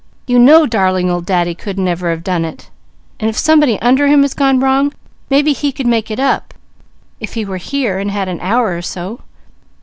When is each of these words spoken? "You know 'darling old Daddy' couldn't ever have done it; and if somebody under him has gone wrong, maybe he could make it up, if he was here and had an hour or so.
"You 0.25 0.39
know 0.39 0.65
'darling 0.65 1.11
old 1.11 1.27
Daddy' 1.27 1.53
couldn't 1.53 1.87
ever 1.87 2.09
have 2.09 2.23
done 2.23 2.43
it; 2.43 2.71
and 3.19 3.29
if 3.29 3.37
somebody 3.37 3.79
under 3.83 4.07
him 4.07 4.23
has 4.23 4.33
gone 4.33 4.59
wrong, 4.59 4.93
maybe 5.29 5.53
he 5.53 5.71
could 5.71 5.85
make 5.85 6.09
it 6.09 6.19
up, 6.19 6.55
if 7.19 7.35
he 7.35 7.45
was 7.45 7.69
here 7.69 7.99
and 7.99 8.09
had 8.09 8.27
an 8.27 8.39
hour 8.41 8.75
or 8.75 8.81
so. 8.81 9.19